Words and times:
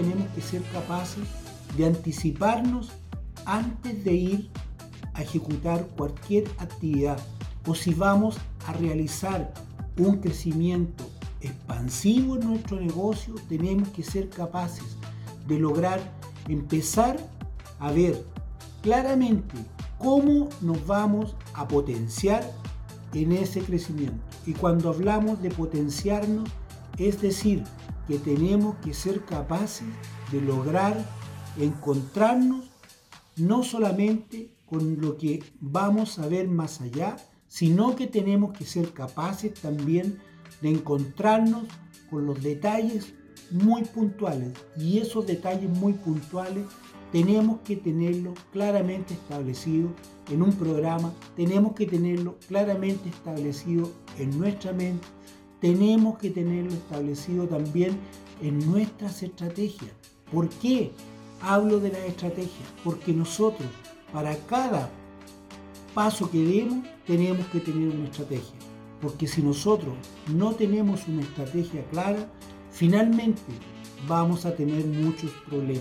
tenemos 0.00 0.28
que 0.32 0.40
ser 0.40 0.62
capaces 0.72 1.24
de 1.76 1.86
anticiparnos 1.86 2.90
antes 3.44 4.04
de 4.04 4.12
ir 4.12 4.50
a 5.12 5.22
ejecutar 5.22 5.88
cualquier 5.96 6.44
actividad 6.58 7.18
o 7.66 7.74
si 7.74 7.94
vamos 7.94 8.36
a 8.68 8.72
realizar 8.74 9.52
un 9.96 10.18
crecimiento 10.18 11.10
expansivo 11.40 12.36
en 12.36 12.48
nuestro 12.48 12.80
negocio, 12.80 13.34
tenemos 13.48 13.88
que 13.88 14.04
ser 14.04 14.30
capaces 14.30 14.96
de 15.48 15.58
lograr 15.58 16.00
empezar 16.46 17.16
a 17.80 17.90
ver 17.90 18.24
claramente 18.82 19.56
cómo 19.98 20.48
nos 20.60 20.86
vamos 20.86 21.34
a 21.54 21.66
potenciar 21.66 22.48
en 23.14 23.32
ese 23.32 23.62
crecimiento. 23.62 24.22
Y 24.46 24.52
cuando 24.52 24.90
hablamos 24.90 25.42
de 25.42 25.50
potenciarnos, 25.50 26.48
es 26.98 27.20
decir, 27.20 27.64
que 28.08 28.18
tenemos 28.18 28.76
que 28.76 28.94
ser 28.94 29.24
capaces 29.24 29.86
de 30.32 30.40
lograr 30.40 30.96
encontrarnos 31.58 32.64
no 33.36 33.62
solamente 33.62 34.50
con 34.66 35.00
lo 35.00 35.16
que 35.16 35.44
vamos 35.60 36.18
a 36.18 36.26
ver 36.26 36.48
más 36.48 36.80
allá, 36.80 37.16
sino 37.46 37.96
que 37.96 38.06
tenemos 38.06 38.56
que 38.56 38.64
ser 38.64 38.92
capaces 38.92 39.54
también 39.54 40.18
de 40.60 40.70
encontrarnos 40.70 41.64
con 42.10 42.26
los 42.26 42.42
detalles 42.42 43.14
muy 43.50 43.84
puntuales. 43.84 44.52
Y 44.76 44.98
esos 44.98 45.26
detalles 45.26 45.70
muy 45.70 45.92
puntuales 45.92 46.64
tenemos 47.12 47.60
que 47.60 47.76
tenerlo 47.76 48.34
claramente 48.52 49.14
establecido 49.14 49.90
en 50.30 50.42
un 50.42 50.52
programa, 50.52 51.12
tenemos 51.36 51.74
que 51.74 51.86
tenerlo 51.86 52.36
claramente 52.48 53.08
establecido 53.08 53.90
en 54.18 54.38
nuestra 54.38 54.72
mente, 54.72 55.06
tenemos 55.60 56.18
que 56.18 56.30
tenerlo 56.30 56.72
establecido 56.72 57.46
también 57.46 57.98
en 58.42 58.58
nuestras 58.70 59.22
estrategias. 59.22 59.90
¿Por 60.32 60.48
qué 60.48 60.92
hablo 61.40 61.80
de 61.80 61.90
la 61.90 62.04
estrategia? 62.06 62.66
Porque 62.84 63.12
nosotros, 63.12 63.68
para 64.12 64.36
cada 64.46 64.90
paso 65.94 66.30
que 66.30 66.44
demos, 66.44 66.86
tenemos 67.06 67.46
que 67.48 67.60
tener 67.60 67.88
una 67.88 68.04
estrategia. 68.04 68.54
Porque 69.00 69.26
si 69.26 69.42
nosotros 69.42 69.94
no 70.32 70.52
tenemos 70.54 71.06
una 71.08 71.22
estrategia 71.22 71.84
clara, 71.90 72.28
finalmente 72.70 73.40
vamos 74.06 74.44
a 74.44 74.54
tener 74.54 74.84
muchos 74.86 75.30
problemas. 75.48 75.76